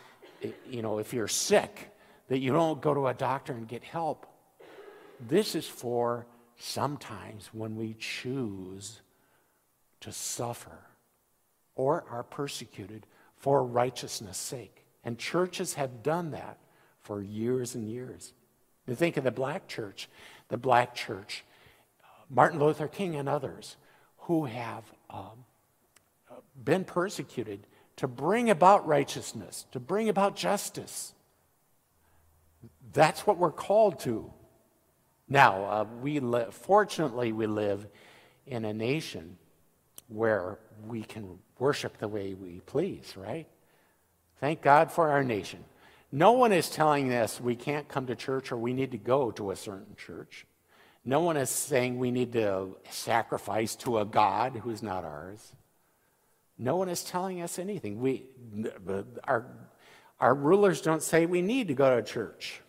you 0.69 0.81
know, 0.81 0.97
if 0.97 1.13
you're 1.13 1.27
sick, 1.27 1.91
that 2.29 2.39
you 2.39 2.51
don't 2.51 2.81
go 2.81 2.93
to 2.93 3.07
a 3.07 3.13
doctor 3.13 3.53
and 3.53 3.67
get 3.67 3.83
help. 3.83 4.25
This 5.19 5.55
is 5.55 5.67
for 5.67 6.25
sometimes 6.57 7.49
when 7.53 7.75
we 7.75 7.95
choose 7.99 9.01
to 10.01 10.11
suffer 10.11 10.79
or 11.75 12.05
are 12.09 12.23
persecuted 12.23 13.05
for 13.37 13.63
righteousness' 13.63 14.37
sake. 14.37 14.85
And 15.03 15.19
churches 15.19 15.75
have 15.75 16.01
done 16.01 16.31
that 16.31 16.57
for 17.05 17.21
years 17.21 17.75
and 17.75 17.87
years. 17.87 18.33
You 18.87 18.95
think 18.95 19.15
of 19.15 19.23
the 19.23 19.31
black 19.31 19.67
church, 19.67 20.09
the 20.49 20.57
black 20.57 20.95
church, 20.95 21.45
Martin 22.29 22.59
Luther 22.59 22.87
King 22.87 23.15
and 23.15 23.29
others 23.29 23.77
who 24.17 24.45
have 24.45 24.83
um, 25.11 25.45
been 26.61 26.83
persecuted 26.83 27.67
to 27.97 28.07
bring 28.07 28.49
about 28.49 28.87
righteousness, 28.87 29.67
to 29.71 29.79
bring 29.79 30.09
about 30.09 30.35
justice. 30.35 31.13
That's 32.91 33.27
what 33.27 33.37
we're 33.37 33.51
called 33.51 33.99
to. 34.01 34.33
Now, 35.29 35.63
uh, 35.65 35.85
we 36.01 36.19
li- 36.19 36.47
fortunately, 36.49 37.31
we 37.31 37.45
live 37.45 37.87
in 38.47 38.65
a 38.65 38.73
nation 38.73 39.37
where 40.07 40.57
we 40.87 41.03
can 41.03 41.37
worship 41.59 41.99
the 41.99 42.07
way 42.07 42.33
we 42.33 42.61
please, 42.65 43.13
right? 43.15 43.47
Thank 44.39 44.61
God 44.61 44.91
for 44.91 45.09
our 45.09 45.23
nation. 45.23 45.63
No 46.15 46.31
one 46.31 46.53
is 46.53 46.69
telling 46.69 47.13
us 47.13 47.41
we 47.41 47.57
can't 47.57 47.89
come 47.89 48.07
to 48.07 48.15
church 48.15 48.53
or 48.53 48.55
we 48.55 48.71
need 48.71 48.91
to 48.91 48.97
go 48.97 49.31
to 49.31 49.51
a 49.51 49.55
certain 49.57 49.97
church. 49.97 50.47
No 51.03 51.19
one 51.19 51.35
is 51.35 51.49
saying 51.49 51.99
we 51.99 52.09
need 52.09 52.31
to 52.31 52.77
sacrifice 52.89 53.75
to 53.75 53.99
a 53.99 54.05
God 54.05 54.61
who's 54.63 54.81
not 54.81 55.03
ours. 55.03 55.51
No 56.57 56.77
one 56.77 56.87
is 56.87 57.03
telling 57.03 57.41
us 57.41 57.59
anything. 57.59 57.99
We, 57.99 58.27
our, 59.25 59.45
our 60.17 60.33
rulers 60.33 60.79
don't 60.79 61.03
say 61.03 61.25
we 61.25 61.41
need 61.41 61.67
to 61.67 61.73
go 61.73 61.97
to 61.97 62.01
church. 62.01 62.61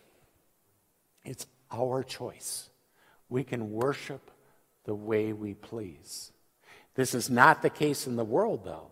It's 1.23 1.47
our 1.71 2.03
choice. 2.03 2.69
We 3.29 3.45
can 3.45 3.71
worship 3.71 4.29
the 4.83 4.93
way 4.93 5.31
we 5.31 5.53
please. 5.53 6.33
This 6.95 7.13
is 7.13 7.29
not 7.29 7.61
the 7.61 7.69
case 7.69 8.07
in 8.07 8.17
the 8.17 8.25
world, 8.25 8.65
though. 8.65 8.91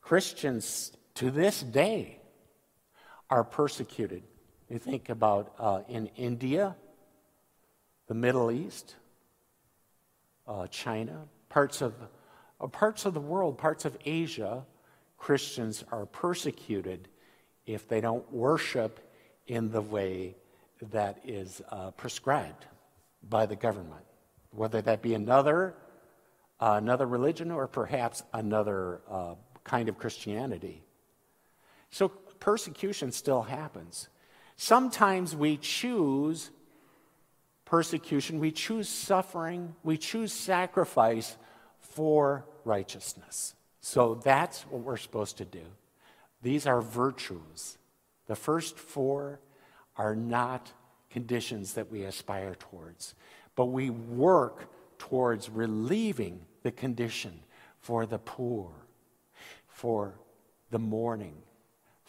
Christians 0.00 0.92
to 1.16 1.32
this 1.32 1.64
day 1.64 2.20
are 3.32 3.44
persecuted. 3.44 4.22
You 4.68 4.78
think 4.78 5.08
about 5.08 5.54
uh, 5.58 5.80
in 5.88 6.10
India, 6.16 6.76
the 8.06 8.12
Middle 8.12 8.50
East, 8.50 8.96
uh, 10.46 10.66
China, 10.66 11.24
parts 11.48 11.80
of, 11.80 11.94
uh, 12.60 12.66
parts 12.66 13.06
of 13.06 13.14
the 13.14 13.20
world, 13.20 13.56
parts 13.56 13.86
of 13.86 13.96
Asia, 14.04 14.66
Christians 15.16 15.82
are 15.90 16.04
persecuted 16.04 17.08
if 17.64 17.88
they 17.88 18.02
don't 18.02 18.30
worship 18.30 19.00
in 19.46 19.70
the 19.70 19.80
way 19.80 20.36
that 20.90 21.18
is 21.24 21.62
uh, 21.70 21.90
prescribed 21.92 22.66
by 23.30 23.46
the 23.46 23.56
government, 23.56 24.04
whether 24.50 24.82
that 24.82 25.00
be 25.00 25.14
another, 25.14 25.74
uh, 26.60 26.74
another 26.76 27.06
religion 27.06 27.50
or 27.50 27.66
perhaps 27.66 28.22
another 28.34 29.00
uh, 29.10 29.36
kind 29.64 29.88
of 29.88 29.96
Christianity. 29.96 30.82
So 31.88 32.12
persecution 32.42 33.12
still 33.12 33.42
happens. 33.42 34.08
Sometimes 34.56 35.36
we 35.36 35.56
choose 35.58 36.50
persecution, 37.64 38.40
we 38.40 38.50
choose 38.50 38.88
suffering, 38.88 39.76
we 39.84 39.96
choose 39.96 40.32
sacrifice 40.32 41.36
for 41.78 42.44
righteousness. 42.64 43.54
So 43.80 44.16
that's 44.24 44.62
what 44.62 44.82
we're 44.82 44.96
supposed 44.96 45.38
to 45.38 45.44
do. 45.44 45.62
These 46.42 46.66
are 46.66 46.80
virtues. 46.80 47.78
The 48.26 48.34
first 48.34 48.76
four 48.76 49.38
are 49.96 50.16
not 50.16 50.72
conditions 51.10 51.74
that 51.74 51.92
we 51.92 52.02
aspire 52.02 52.56
towards, 52.56 53.14
but 53.54 53.66
we 53.66 53.90
work 53.90 54.68
towards 54.98 55.48
relieving 55.48 56.40
the 56.64 56.72
condition 56.72 57.38
for 57.78 58.04
the 58.04 58.18
poor, 58.18 58.72
for 59.68 60.14
the 60.72 60.80
mourning, 60.80 61.36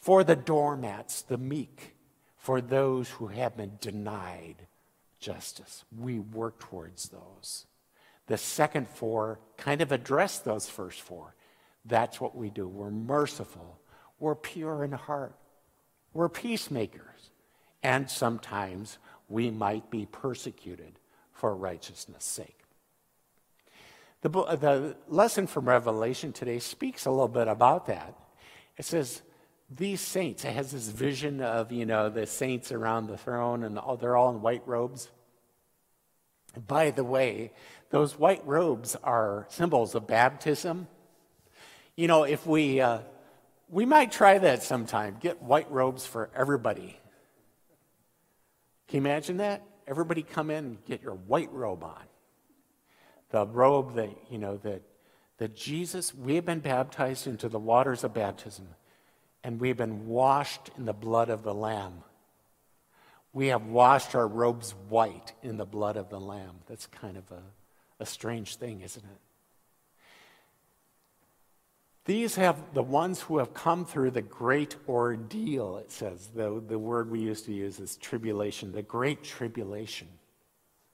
for 0.03 0.25
the 0.25 0.35
doormats, 0.35 1.21
the 1.21 1.37
meek, 1.37 1.95
for 2.35 2.59
those 2.59 3.09
who 3.09 3.27
have 3.27 3.55
been 3.55 3.71
denied 3.79 4.67
justice. 5.17 5.85
We 5.97 6.19
work 6.19 6.59
towards 6.59 7.07
those. 7.07 7.67
The 8.27 8.37
second 8.37 8.89
four 8.89 9.39
kind 9.55 9.79
of 9.79 9.93
address 9.93 10.39
those 10.39 10.67
first 10.67 10.99
four. 10.99 11.35
That's 11.85 12.19
what 12.19 12.35
we 12.35 12.49
do. 12.49 12.67
We're 12.67 12.91
merciful, 12.91 13.79
we're 14.19 14.35
pure 14.35 14.83
in 14.83 14.91
heart, 14.91 15.37
we're 16.13 16.27
peacemakers, 16.27 17.31
and 17.81 18.09
sometimes 18.09 18.97
we 19.29 19.51
might 19.51 19.89
be 19.89 20.05
persecuted 20.05 20.99
for 21.31 21.55
righteousness' 21.55 22.25
sake. 22.25 22.59
The, 24.19 24.29
the 24.29 24.97
lesson 25.07 25.47
from 25.47 25.69
Revelation 25.69 26.33
today 26.33 26.59
speaks 26.59 27.05
a 27.05 27.09
little 27.09 27.29
bit 27.29 27.47
about 27.47 27.85
that. 27.85 28.13
It 28.75 28.83
says, 28.83 29.21
these 29.75 30.01
saints, 30.01 30.45
it 30.45 30.53
has 30.53 30.71
this 30.71 30.87
vision 30.89 31.41
of, 31.41 31.71
you 31.71 31.85
know, 31.85 32.09
the 32.09 32.25
saints 32.25 32.71
around 32.71 33.07
the 33.07 33.17
throne 33.17 33.63
and 33.63 33.79
all, 33.79 33.97
they're 33.97 34.15
all 34.15 34.29
in 34.29 34.41
white 34.41 34.63
robes. 34.67 35.09
By 36.67 36.91
the 36.91 37.03
way, 37.03 37.51
those 37.89 38.17
white 38.17 38.45
robes 38.45 38.95
are 39.03 39.47
symbols 39.49 39.95
of 39.95 40.05
baptism. 40.05 40.87
You 41.95 42.07
know, 42.07 42.23
if 42.23 42.45
we, 42.45 42.81
uh, 42.81 42.99
we 43.69 43.85
might 43.85 44.11
try 44.11 44.37
that 44.37 44.61
sometime, 44.61 45.17
get 45.19 45.41
white 45.41 45.71
robes 45.71 46.05
for 46.05 46.29
everybody. 46.35 46.99
Can 48.87 49.03
you 49.03 49.09
imagine 49.09 49.37
that? 49.37 49.63
Everybody 49.87 50.21
come 50.21 50.51
in 50.51 50.65
and 50.65 50.85
get 50.85 51.01
your 51.01 51.15
white 51.15 51.51
robe 51.51 51.83
on. 51.83 52.03
The 53.31 53.47
robe 53.47 53.95
that, 53.95 54.09
you 54.29 54.37
know, 54.37 54.57
that, 54.57 54.83
that 55.37 55.55
Jesus, 55.55 56.13
we 56.13 56.35
have 56.35 56.45
been 56.45 56.59
baptized 56.59 57.25
into 57.25 57.49
the 57.49 57.59
waters 57.59 58.03
of 58.03 58.13
baptism 58.13 58.67
and 59.43 59.59
we've 59.59 59.77
been 59.77 60.07
washed 60.07 60.69
in 60.77 60.85
the 60.85 60.93
blood 60.93 61.29
of 61.29 61.43
the 61.43 61.53
Lamb. 61.53 62.03
We 63.33 63.47
have 63.47 63.65
washed 63.65 64.15
our 64.15 64.27
robes 64.27 64.75
white 64.89 65.33
in 65.41 65.57
the 65.57 65.65
blood 65.65 65.97
of 65.97 66.09
the 66.09 66.19
Lamb. 66.19 66.57
That's 66.67 66.85
kind 66.85 67.17
of 67.17 67.23
a, 67.31 67.41
a 67.99 68.05
strange 68.05 68.55
thing, 68.55 68.81
isn't 68.81 69.03
it? 69.03 69.19
These 72.05 72.35
have 72.35 72.73
the 72.73 72.83
ones 72.83 73.21
who 73.21 73.37
have 73.37 73.53
come 73.53 73.85
through 73.85 74.11
the 74.11 74.21
great 74.21 74.75
ordeal, 74.89 75.77
it 75.77 75.91
says. 75.91 76.29
The, 76.35 76.61
the 76.65 76.77
word 76.77 77.09
we 77.09 77.19
used 77.19 77.45
to 77.45 77.53
use 77.53 77.79
is 77.79 77.95
tribulation, 77.95 78.73
the 78.73 78.81
great 78.81 79.23
tribulation, 79.23 80.09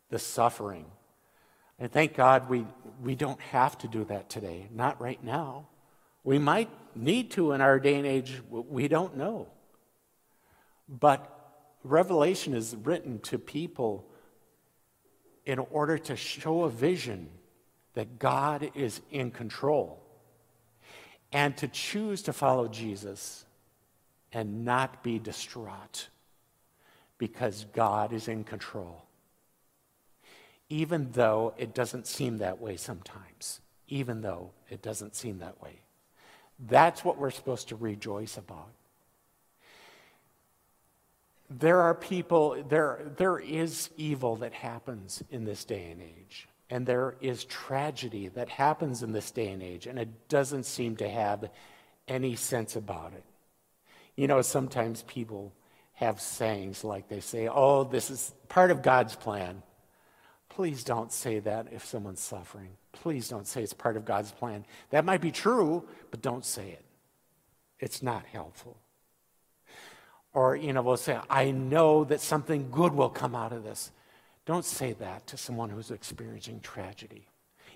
the 0.09 0.19
suffering. 0.19 0.85
And 1.79 1.91
thank 1.91 2.13
God 2.15 2.47
we, 2.47 2.65
we 3.01 3.15
don't 3.15 3.41
have 3.41 3.77
to 3.79 3.87
do 3.87 4.03
that 4.05 4.29
today, 4.29 4.67
not 4.71 5.01
right 5.01 5.23
now. 5.23 5.67
We 6.23 6.38
might 6.39 6.69
need 6.95 7.31
to 7.31 7.53
in 7.53 7.61
our 7.61 7.79
day 7.79 7.95
and 7.95 8.05
age, 8.05 8.41
we 8.49 8.88
don't 8.88 9.17
know. 9.17 9.47
But 10.88 11.35
Revelation 11.83 12.53
is 12.53 12.75
written 12.75 13.19
to 13.19 13.38
people 13.38 14.05
in 15.45 15.59
order 15.59 15.97
to 15.97 16.15
show 16.15 16.63
a 16.63 16.69
vision 16.69 17.29
that 17.93 18.19
God 18.19 18.71
is 18.75 19.01
in 19.11 19.31
control 19.31 20.03
and 21.31 21.55
to 21.57 21.67
choose 21.67 22.21
to 22.23 22.33
follow 22.33 22.67
Jesus 22.67 23.45
and 24.31 24.65
not 24.65 25.03
be 25.03 25.19
distraught 25.19 26.09
because 27.17 27.65
God 27.73 28.13
is 28.13 28.27
in 28.27 28.43
control. 28.43 29.05
Even 30.69 31.11
though 31.11 31.53
it 31.57 31.73
doesn't 31.73 32.07
seem 32.07 32.38
that 32.38 32.61
way 32.61 32.77
sometimes, 32.77 33.61
even 33.88 34.21
though 34.21 34.51
it 34.69 34.81
doesn't 34.81 35.15
seem 35.15 35.39
that 35.39 35.61
way. 35.61 35.81
That's 36.59 37.05
what 37.05 37.17
we're 37.17 37.31
supposed 37.31 37.69
to 37.69 37.75
rejoice 37.75 38.37
about. 38.37 38.69
There 41.49 41.81
are 41.81 41.95
people, 41.95 42.63
there, 42.67 42.99
there 43.17 43.39
is 43.39 43.89
evil 43.97 44.35
that 44.37 44.53
happens 44.53 45.23
in 45.31 45.45
this 45.45 45.63
day 45.63 45.89
and 45.91 46.01
age. 46.01 46.47
And 46.69 46.85
there 46.85 47.15
is 47.21 47.45
tragedy 47.45 48.27
that 48.29 48.49
happens 48.49 49.01
in 49.01 49.11
this 49.11 49.31
day 49.31 49.47
and 49.47 49.63
age, 49.63 49.87
and 49.87 49.97
it 49.97 50.27
doesn't 50.29 50.65
seem 50.65 50.95
to 50.97 51.09
have 51.09 51.49
any 52.07 52.35
sense 52.35 52.75
about 52.75 53.13
it. 53.13 53.23
You 54.15 54.27
know, 54.27 54.41
sometimes 54.41 55.03
people 55.03 55.53
have 55.93 56.21
sayings 56.21 56.83
like 56.83 57.09
they 57.09 57.21
say, 57.21 57.47
oh, 57.47 57.83
this 57.83 58.11
is 58.11 58.33
part 58.49 58.69
of 58.69 58.83
God's 58.83 59.15
plan. 59.15 59.63
Please 60.49 60.84
don't 60.84 61.12
say 61.12 61.39
that 61.39 61.67
if 61.71 61.86
someone's 61.86 62.19
suffering. 62.19 62.69
Please 62.91 63.30
don't 63.30 63.47
say 63.47 63.62
it's 63.62 63.73
part 63.73 63.97
of 63.97 64.06
God's 64.06 64.32
plan. 64.32 64.65
That 64.89 65.06
might 65.06 65.21
be 65.21 65.32
true, 65.32 65.88
but 66.12 66.21
don't 66.21 66.45
say 66.45 66.69
it. 66.69 66.86
It's 67.80 68.02
not 68.02 68.25
helpful. 68.25 68.78
Or, 70.34 70.56
you 70.56 70.73
know, 70.73 70.82
we'll 70.82 70.97
say, 70.97 71.17
I 71.30 71.52
know 71.52 72.04
that 72.04 72.21
something 72.21 72.69
good 72.71 72.93
will 72.93 73.10
come 73.10 73.36
out 73.36 73.52
of 73.52 73.63
this. 73.63 73.91
Don't 74.45 74.65
say 74.65 74.93
that 74.93 75.28
to 75.28 75.38
someone 75.38 75.69
who's 75.69 75.91
experiencing 75.91 76.60
tragedy. 76.62 77.28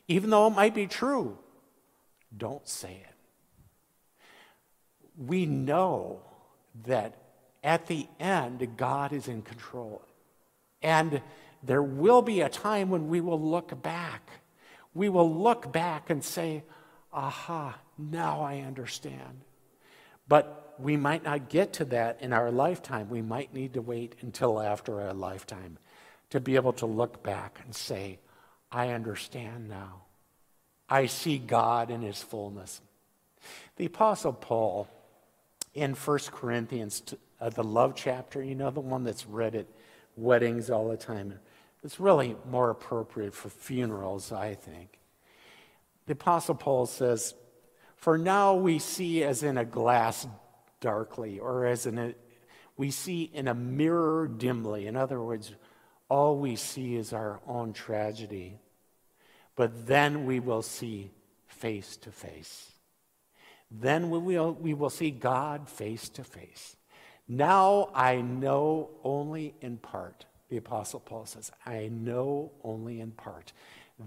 Even 0.08 0.30
though 0.30 0.48
it 0.48 0.56
might 0.56 0.76
be 0.76 0.88
true, 0.88 1.38
don't 2.36 2.68
say 2.68 3.02
it. 3.04 3.16
We 5.18 5.46
know 5.46 6.22
that 6.86 7.16
at 7.64 7.88
the 7.88 8.08
end, 8.20 8.68
God 8.76 9.14
is 9.14 9.28
in 9.28 9.42
control. 9.42 10.02
And 10.82 11.22
there 11.62 11.84
will 11.84 12.22
be 12.22 12.42
a 12.42 12.50
time 12.50 12.90
when 12.90 13.08
we 13.08 13.22
will 13.22 13.40
look 13.40 13.82
back. 13.82 14.33
We 14.94 15.10
will 15.10 15.34
look 15.34 15.72
back 15.72 16.10
and 16.10 16.24
say, 16.24 16.64
aha, 17.12 17.80
now 17.98 18.42
I 18.42 18.60
understand. 18.60 19.42
But 20.28 20.76
we 20.80 20.98
might 20.98 21.24
not 21.24 21.50
get 21.50 21.74
to 21.74 21.86
that 21.86 22.22
in 22.22 22.34
our 22.34 22.52
lifetime. 22.52 23.10
We 23.10 23.22
might 23.22 23.54
need 23.54 23.74
to 23.74 23.82
wait 23.82 24.16
until 24.22 24.60
after 24.60 25.02
our 25.02 25.14
lifetime 25.14 25.78
to 26.30 26.40
be 26.40 26.56
able 26.56 26.74
to 26.74 26.86
look 26.86 27.24
back 27.24 27.60
and 27.64 27.76
say, 27.76 28.20
I 28.72 28.90
understand 28.90 29.70
now. 29.70 30.02
I 30.90 31.06
see 31.06 31.38
God 31.38 31.92
in 31.92 32.02
his 32.02 32.22
fullness. 32.22 32.82
The 33.76 33.86
Apostle 33.86 34.34
Paul 34.34 34.88
in 35.74 35.94
1 35.94 36.20
Corinthians, 36.32 37.04
uh, 37.42 37.50
the 37.50 37.64
love 37.64 37.94
chapter, 37.96 38.44
you 38.44 38.56
know, 38.56 38.70
the 38.70 38.80
one 38.80 39.04
that's 39.04 39.26
read 39.26 39.56
at 39.56 39.66
weddings 40.16 40.70
all 40.70 40.90
the 40.90 40.98
time. 40.98 41.40
It's 41.84 42.00
really 42.00 42.36
more 42.50 42.70
appropriate 42.70 43.34
for 43.34 43.50
funerals, 43.50 44.32
I 44.32 44.56
think. 44.56 45.00
The 46.06 46.14
Apostle 46.14 46.56
Paul 46.56 46.86
says, 46.86 47.34
For 47.96 48.18
now 48.18 48.56
we 48.56 48.80
see 48.80 49.24
as 49.24 49.44
in 49.44 49.58
a 49.58 49.66
glass 49.66 50.26
darkly, 50.80 51.40
or 51.40 51.66
as 51.66 51.86
in 51.86 51.98
a, 51.98 52.16
we 52.78 52.90
see 52.90 53.24
in 53.34 53.48
a 53.48 53.54
mirror 53.54 54.28
dimly. 54.28 54.88
In 54.88 54.96
other 54.96 55.22
words, 55.22 55.54
all 56.10 56.38
we 56.38 56.56
see 56.56 56.96
is 56.96 57.12
our 57.12 57.42
own 57.46 57.74
tragedy. 57.74 58.60
But 59.56 59.86
then 59.86 60.26
we 60.26 60.40
will 60.40 60.62
see 60.62 61.12
face 61.48 61.98
to 61.98 62.12
face. 62.12 62.72
Then 63.70 64.10
we 64.10 64.20
will, 64.20 64.54
we 64.54 64.74
will 64.74 64.90
see 64.90 65.12
God 65.12 65.68
face 65.68 66.08
to 66.10 66.24
face. 66.24 66.78
Now 67.28 67.90
I 67.94 68.22
know 68.22 68.90
only 69.04 69.56
in 69.62 69.78
part 69.78 70.26
the 70.54 70.60
Apostle 70.60 71.00
Paul 71.00 71.26
says, 71.26 71.52
I 71.66 71.90
know 71.92 72.52
only 72.64 73.02
in 73.02 73.10
part. 73.10 73.54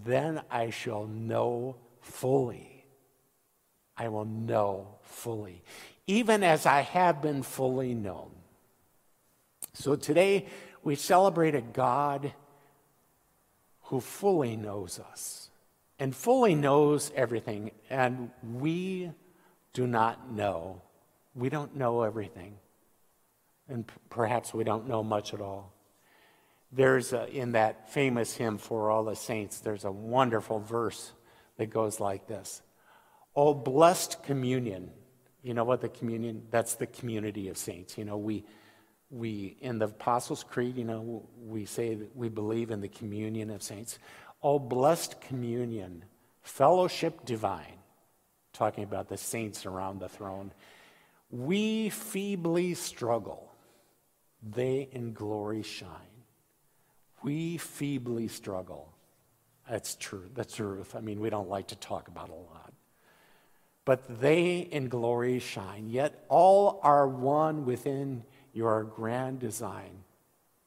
Then 0.05 0.43
I 0.49 0.71
shall 0.71 1.09
know 1.09 1.75
fully. 2.01 2.85
I 3.97 4.07
will 4.11 4.27
know 4.27 4.87
fully, 5.03 5.65
even 6.07 6.45
as 6.45 6.65
I 6.65 6.83
have 6.83 7.21
been 7.21 7.43
fully 7.43 7.95
known. 7.95 8.31
So 9.73 9.97
today 9.97 10.47
we 10.85 10.95
celebrate 10.95 11.57
a 11.57 11.61
God 11.63 12.33
who 13.87 13.99
fully 13.99 14.55
knows 14.55 15.01
us 15.01 15.51
and 15.99 16.15
fully 16.15 16.55
knows 16.55 17.11
everything, 17.17 17.73
and 17.91 18.31
we 18.55 19.11
do 19.73 19.89
not 19.89 20.31
know. 20.31 20.81
We 21.35 21.49
don't 21.49 21.75
know 21.75 22.03
everything, 22.03 22.59
and 23.69 23.85
perhaps 24.11 24.55
we 24.55 24.63
don't 24.63 24.87
know 24.87 25.03
much 25.03 25.35
at 25.35 25.41
all. 25.41 25.73
There's 26.73 27.13
a, 27.13 27.29
in 27.29 27.53
that 27.53 27.91
famous 27.91 28.35
hymn 28.35 28.59
for 28.59 28.91
all 28.91 29.05
the 29.05 29.17
saints, 29.17 29.61
there's 29.61 29.85
a 29.85 29.91
wonderful 29.91 30.61
verse 30.61 31.13
that 31.57 31.67
goes 31.67 32.01
like 32.01 32.27
this 32.27 32.63
Oh, 33.35 33.53
blessed 33.53 34.23
communion. 34.23 34.91
You 35.43 35.55
know 35.55 35.65
what 35.65 35.81
the 35.81 35.89
communion, 35.89 36.43
that's 36.51 36.75
the 36.75 36.87
community 36.87 37.49
of 37.49 37.57
saints. 37.57 37.97
You 37.97 38.05
know, 38.05 38.17
we, 38.17 38.45
we 39.11 39.57
in 39.61 39.79
the 39.79 39.85
Apostles' 39.85 40.43
Creed, 40.43 40.77
you 40.77 40.85
know, 40.85 41.29
we 41.39 41.67
say 41.67 41.95
that 41.95 42.17
we 42.17 42.29
believe 42.29 42.71
in 42.71 42.81
the 42.81 42.89
communion 42.89 43.51
of 43.51 43.63
saints. 43.63 43.99
Oh, 44.43 44.59
blessed 44.59 45.21
communion, 45.21 46.05
fellowship 46.43 47.25
divine, 47.25 47.79
talking 48.53 48.85
about 48.85 49.09
the 49.09 49.17
saints 49.17 49.67
around 49.67 50.01
the 50.01 50.09
throne. 50.09 50.53
We 51.31 51.91
feebly 51.91 52.75
struggle, 52.75 53.53
they 54.43 54.89
in 54.91 55.13
glory 55.13 55.63
shine. 55.63 56.16
We 57.27 57.57
feebly 57.57 58.29
struggle. 58.29 58.93
That's 59.69 59.97
true. 59.97 60.31
That's 60.33 60.55
truth. 60.55 60.95
I 60.95 61.01
mean, 61.01 61.19
we 61.19 61.29
don't 61.29 61.49
like 61.49 61.67
to 61.69 61.77
talk 61.77 62.07
about 62.07 62.29
a 62.29 62.35
lot. 62.35 62.73
But 63.85 64.21
they 64.21 64.59
in 64.59 64.89
glory 64.89 65.41
shine, 65.41 65.89
yet 65.89 66.25
all 66.29 66.79
are 66.85 67.09
one 67.09 67.65
within 67.65 68.23
your 68.53 68.85
grand 68.85 69.41
design. 69.41 70.05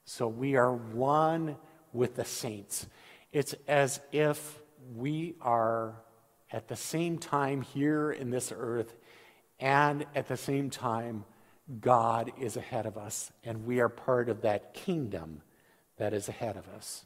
So 0.03 0.27
we 0.27 0.57
are 0.57 0.73
one 0.73 1.55
with 1.93 2.15
the 2.17 2.25
saints. 2.25 2.87
It's 3.31 3.55
as 3.65 4.01
if 4.11 4.59
we 4.97 5.35
are 5.39 5.95
at 6.51 6.67
the 6.67 6.75
same 6.75 7.19
time 7.19 7.61
here 7.61 8.11
in 8.11 8.31
this 8.31 8.51
earth 8.53 8.97
and 9.61 10.05
at 10.13 10.27
the 10.27 10.35
same 10.35 10.69
time 10.69 11.23
God 11.79 12.33
is 12.37 12.57
ahead 12.57 12.85
of 12.85 12.97
us, 12.97 13.31
and 13.45 13.65
we 13.65 13.79
are 13.79 13.87
part 13.87 14.27
of 14.27 14.41
that 14.41 14.73
kingdom 14.73 15.41
that 15.99 16.13
is 16.13 16.27
ahead 16.27 16.57
of 16.57 16.67
us. 16.69 17.05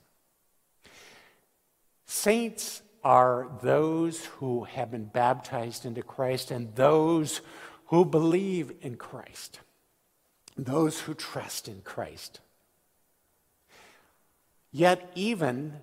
Saints 2.06 2.82
are 3.04 3.50
those 3.62 4.26
who 4.26 4.64
have 4.64 4.92
been 4.92 5.06
baptized 5.06 5.86
into 5.86 6.02
Christ 6.02 6.52
and 6.52 6.74
those 6.76 7.42
who 7.88 8.06
believe 8.06 8.72
in 8.82 8.96
Christ, 8.96 9.60
those 10.56 11.02
who 11.02 11.14
trust 11.14 11.68
in 11.68 11.82
Christ. 11.82 12.40
Yet, 14.72 15.12
even, 15.16 15.74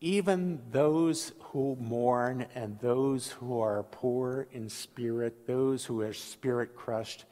even 0.00 0.62
those 0.70 1.32
who 1.40 1.76
mourn 1.78 2.46
and 2.54 2.78
those 2.80 3.30
who 3.32 3.60
are 3.60 3.82
poor 3.82 4.48
in 4.52 4.68
spirit, 4.68 5.46
those 5.46 5.84
who 5.84 6.00
are 6.00 6.12
spirit 6.12 6.74
crushed, 6.74 7.24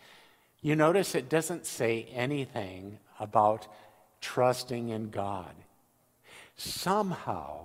you 0.61 0.77
notice 0.77 1.15
it 1.15 1.29
doesn't 1.29 1.65
say 1.65 2.09
anything 2.13 2.99
about 3.19 3.67
trusting 4.21 4.89
in 4.89 5.11
God. 5.11 5.55
Somehow, 6.57 7.61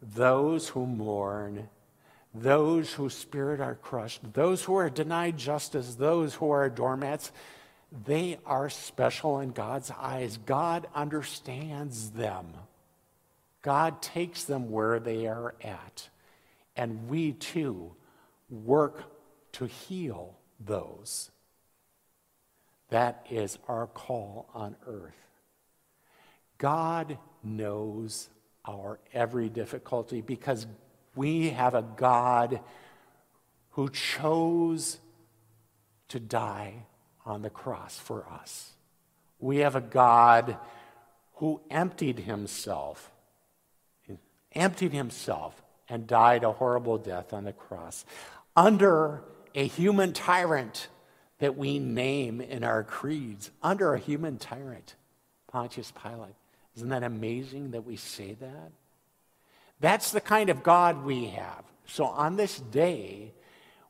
those 0.00 0.68
who 0.68 0.86
mourn, 0.86 1.68
those 2.34 2.92
whose 2.92 3.14
spirit 3.14 3.60
are 3.60 3.74
crushed, 3.74 4.32
those 4.34 4.64
who 4.64 4.74
are 4.74 4.90
denied 4.90 5.36
justice, 5.36 5.94
those 5.94 6.34
who 6.34 6.50
are 6.50 6.68
doormats, 6.68 7.32
they 8.04 8.38
are 8.44 8.68
special 8.68 9.40
in 9.40 9.52
God's 9.52 9.90
eyes. 9.90 10.38
God 10.44 10.86
understands 10.94 12.10
them. 12.10 12.46
God 13.62 14.02
takes 14.02 14.44
them 14.44 14.70
where 14.70 14.98
they 14.98 15.26
are 15.26 15.54
at. 15.62 16.08
And 16.76 17.08
we 17.08 17.32
too 17.32 17.94
work 18.50 19.02
to 19.52 19.66
heal 19.66 20.36
those. 20.60 21.30
That 22.90 23.26
is 23.30 23.58
our 23.66 23.86
call 23.86 24.48
on 24.54 24.76
earth. 24.86 25.25
God 26.58 27.18
knows 27.42 28.28
our 28.64 28.98
every 29.12 29.48
difficulty 29.48 30.20
because 30.20 30.66
we 31.14 31.50
have 31.50 31.74
a 31.74 31.82
God 31.82 32.60
who 33.70 33.88
chose 33.90 34.98
to 36.08 36.20
die 36.20 36.84
on 37.24 37.42
the 37.42 37.50
cross 37.50 37.98
for 37.98 38.26
us. 38.28 38.72
We 39.38 39.58
have 39.58 39.76
a 39.76 39.80
God 39.80 40.56
who 41.34 41.60
emptied 41.70 42.20
himself, 42.20 43.10
emptied 44.52 44.92
himself, 44.92 45.62
and 45.88 46.06
died 46.06 46.42
a 46.42 46.52
horrible 46.52 46.98
death 46.98 47.32
on 47.32 47.44
the 47.44 47.52
cross 47.52 48.04
under 48.56 49.22
a 49.54 49.66
human 49.66 50.12
tyrant 50.12 50.88
that 51.38 51.56
we 51.56 51.78
name 51.78 52.40
in 52.40 52.64
our 52.64 52.82
creeds, 52.82 53.50
under 53.62 53.94
a 53.94 53.98
human 53.98 54.38
tyrant, 54.38 54.94
Pontius 55.48 55.92
Pilate. 56.02 56.34
Isn't 56.76 56.90
that 56.90 57.02
amazing 57.02 57.70
that 57.70 57.86
we 57.86 57.96
say 57.96 58.34
that? 58.34 58.70
That's 59.80 60.12
the 60.12 60.20
kind 60.20 60.50
of 60.50 60.62
God 60.62 61.04
we 61.04 61.26
have. 61.26 61.64
So 61.86 62.04
on 62.04 62.36
this 62.36 62.58
day, 62.58 63.32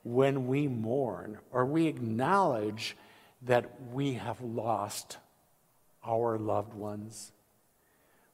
when 0.02 0.46
we 0.46 0.68
mourn 0.68 1.38
or 1.50 1.64
we 1.64 1.86
acknowledge 1.86 2.96
that 3.42 3.70
we 3.92 4.14
have 4.14 4.40
lost 4.40 5.18
our 6.04 6.38
loved 6.38 6.74
ones, 6.74 7.32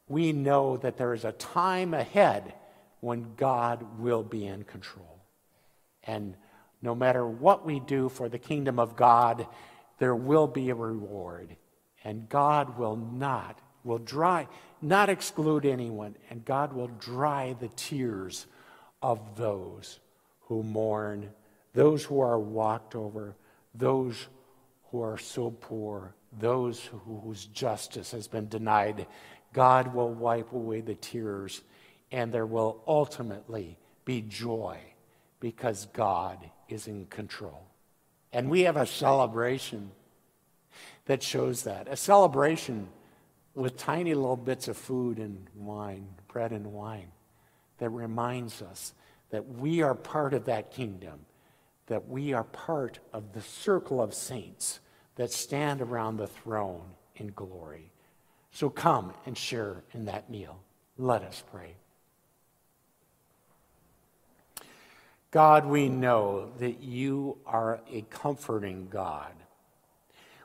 we 0.06 0.32
know 0.32 0.76
that 0.76 0.98
there 0.98 1.14
is 1.14 1.24
a 1.24 1.32
time 1.32 1.94
ahead 1.94 2.52
when 3.00 3.34
God 3.36 3.98
will 3.98 4.22
be 4.22 4.46
in 4.46 4.64
control. 4.64 5.18
And 6.04 6.36
no 6.82 6.94
matter 6.94 7.26
what 7.26 7.64
we 7.64 7.80
do 7.80 8.08
for 8.08 8.28
the 8.28 8.38
kingdom 8.38 8.78
of 8.78 8.96
God, 8.96 9.46
there 9.98 10.14
will 10.14 10.46
be 10.46 10.70
a 10.70 10.74
reward. 10.74 11.56
And 12.04 12.28
God 12.28 12.76
will 12.76 12.96
not 12.96 13.58
will 13.84 13.98
dry, 13.98 14.46
not 14.80 15.08
exclude 15.08 15.64
anyone, 15.66 16.16
and 16.30 16.44
God 16.44 16.72
will 16.72 16.88
dry 16.88 17.54
the 17.58 17.68
tears 17.68 18.46
of 19.02 19.36
those 19.36 19.98
who 20.42 20.62
mourn, 20.62 21.30
those 21.74 22.04
who 22.04 22.20
are 22.20 22.38
walked 22.38 22.94
over, 22.94 23.34
those 23.74 24.28
who 24.90 25.02
are 25.02 25.18
so 25.18 25.50
poor, 25.50 26.14
those 26.38 26.90
whose 27.06 27.46
justice 27.46 28.10
has 28.12 28.28
been 28.28 28.48
denied. 28.48 29.06
God 29.52 29.94
will 29.94 30.12
wipe 30.12 30.52
away 30.52 30.80
the 30.80 30.94
tears, 30.94 31.62
and 32.10 32.32
there 32.32 32.46
will 32.46 32.82
ultimately 32.86 33.78
be 34.04 34.22
joy 34.22 34.78
because 35.40 35.86
God 35.92 36.38
is 36.68 36.86
in 36.86 37.06
control. 37.06 37.66
And 38.32 38.48
we 38.48 38.62
have 38.62 38.76
a 38.76 38.86
celebration 38.86 39.90
that 41.06 41.22
shows 41.22 41.64
that. 41.64 41.88
A 41.88 41.96
celebration 41.96 42.88
with 43.54 43.76
tiny 43.76 44.14
little 44.14 44.36
bits 44.36 44.68
of 44.68 44.76
food 44.76 45.18
and 45.18 45.46
wine, 45.54 46.06
bread 46.28 46.52
and 46.52 46.72
wine, 46.72 47.12
that 47.78 47.90
reminds 47.90 48.62
us 48.62 48.94
that 49.30 49.46
we 49.46 49.82
are 49.82 49.94
part 49.94 50.34
of 50.34 50.44
that 50.46 50.70
kingdom, 50.70 51.20
that 51.86 52.08
we 52.08 52.32
are 52.32 52.44
part 52.44 52.98
of 53.12 53.32
the 53.32 53.42
circle 53.42 54.00
of 54.00 54.14
saints 54.14 54.80
that 55.16 55.30
stand 55.30 55.80
around 55.80 56.16
the 56.16 56.26
throne 56.26 56.84
in 57.16 57.28
glory. 57.34 57.90
So 58.50 58.70
come 58.70 59.12
and 59.26 59.36
share 59.36 59.82
in 59.92 60.06
that 60.06 60.30
meal. 60.30 60.60
Let 60.98 61.22
us 61.22 61.42
pray. 61.50 61.74
God, 65.30 65.64
we 65.64 65.88
know 65.88 66.52
that 66.58 66.82
you 66.82 67.38
are 67.46 67.80
a 67.90 68.02
comforting 68.10 68.88
God 68.90 69.32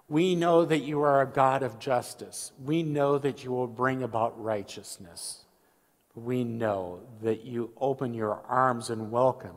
we 0.10 0.36
know 0.36 0.64
that 0.64 0.80
you 0.80 1.02
are 1.02 1.22
a 1.22 1.28
God 1.28 1.64
of 1.64 1.80
justice. 1.80 2.54
We 2.64 2.82
know 2.84 3.18
that 3.18 3.44
you 3.44 3.52
will 3.52 3.68
bring 3.68 4.04
about 4.04 4.42
righteousness. 4.42 5.44
We 6.16 6.44
know 6.44 7.02
that 7.22 7.44
you 7.44 7.72
open 7.78 8.14
your 8.14 8.42
arms 8.48 8.90
and 8.90 9.12
welcome 9.12 9.56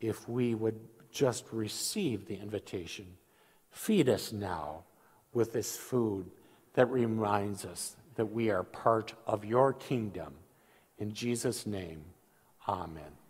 if 0.00 0.28
we 0.28 0.54
would 0.54 0.78
just 1.10 1.44
receive 1.52 2.26
the 2.26 2.36
invitation. 2.36 3.06
Feed 3.70 4.08
us 4.08 4.32
now 4.32 4.82
with 5.32 5.52
this 5.52 5.76
food 5.76 6.30
that 6.74 6.90
reminds 6.90 7.64
us 7.64 7.96
that 8.16 8.26
we 8.26 8.50
are 8.50 8.62
part 8.62 9.14
of 9.26 9.44
your 9.44 9.72
kingdom. 9.72 10.34
In 10.98 11.12
Jesus' 11.12 11.66
name, 11.66 12.04
amen. 12.68 13.25